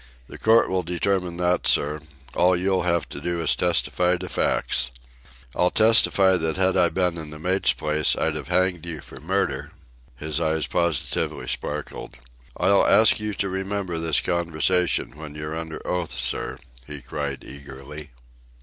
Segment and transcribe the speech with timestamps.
[0.25, 1.99] "The court will determine that, sir.
[2.33, 4.89] All you'll have to do is to testify to facts."
[5.55, 9.19] "I'll testify that had I been in the mate's place I'd have hanged you for
[9.19, 9.69] murder."
[10.15, 12.17] His eyes positively sparkled.
[12.57, 16.57] "I'll ask you to remember this conversation when you're under oath, sir,"
[16.87, 18.09] he cried eagerly.